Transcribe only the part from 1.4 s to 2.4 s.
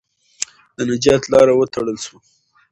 وتړل سوه.